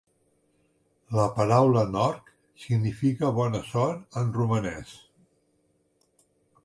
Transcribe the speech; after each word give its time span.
La 1.17 1.25
paraula 1.35 1.83
"noroc" 1.97 2.31
significa 2.63 3.31
"bona 3.41 3.61
sort" 3.71 4.19
en 4.23 4.35
romanès. 4.39 4.99